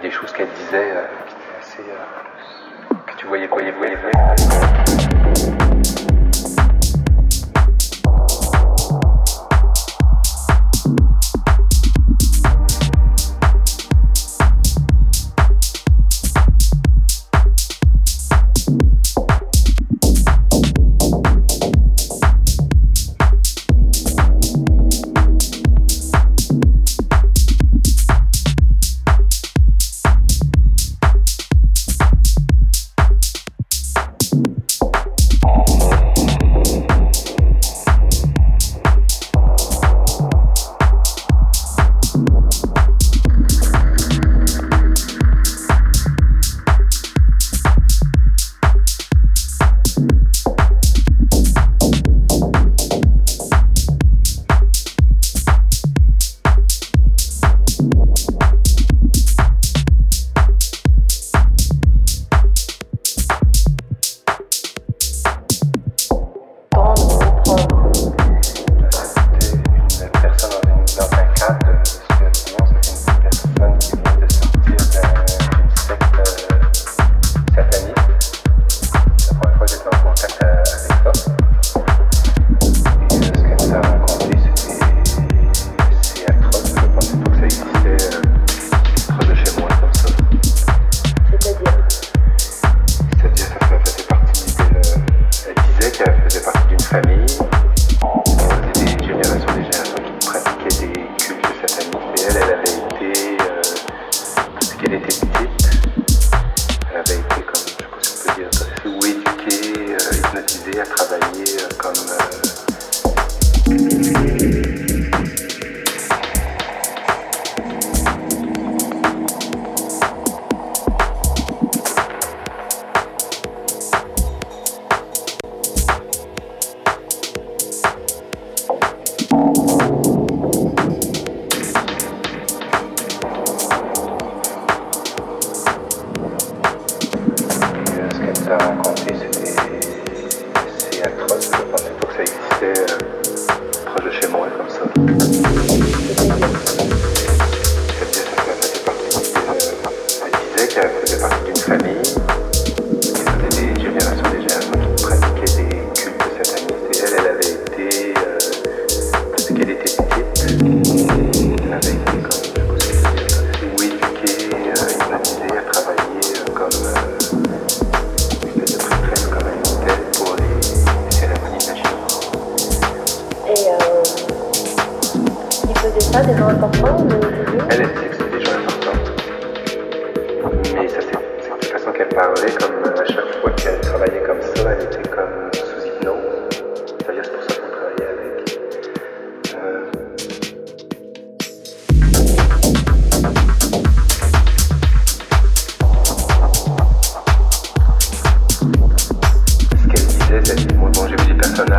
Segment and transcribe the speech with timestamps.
[0.00, 1.90] avait des choses qu'elle disait euh, qui étaient assez.
[1.90, 3.96] Euh, que tu voyais, voyais, voyais.
[3.96, 4.59] voyais.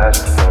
[0.02, 0.41] last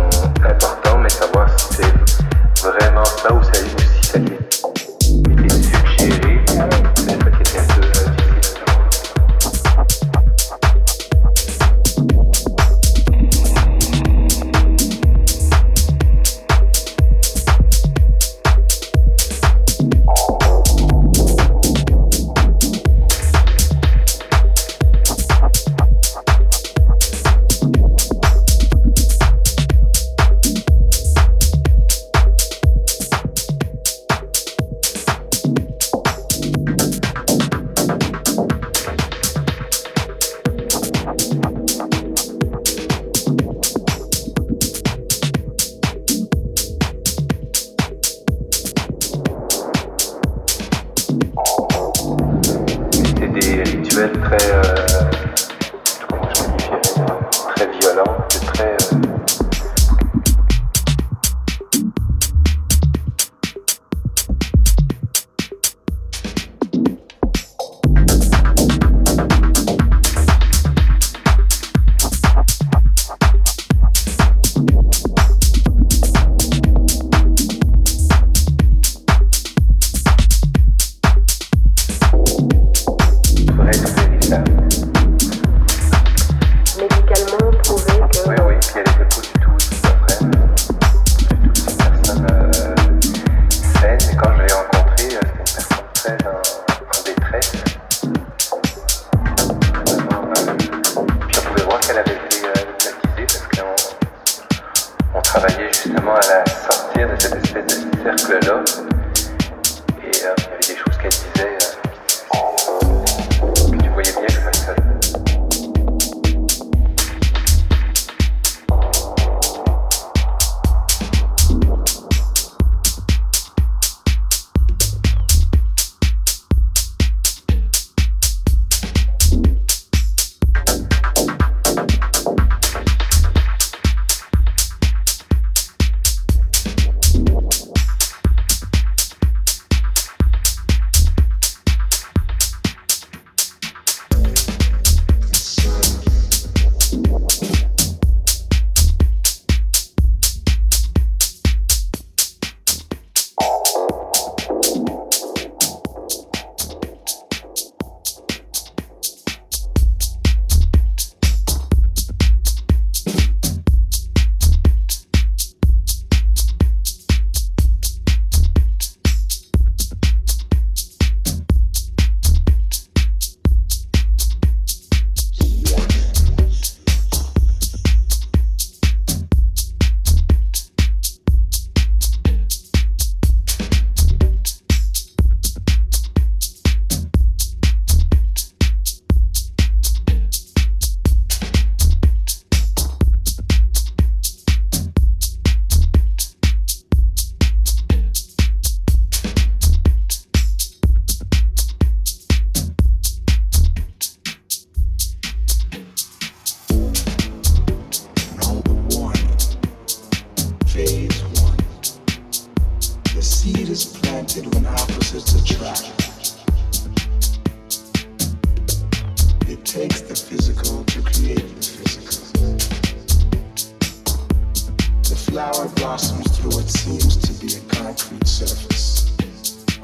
[225.42, 229.12] flower blossoms through what seems to be a concrete surface,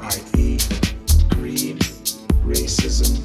[0.00, 0.56] i.e.,
[1.30, 1.80] greed,
[2.46, 3.17] racism,